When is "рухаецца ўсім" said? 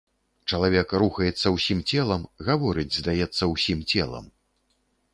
1.03-1.85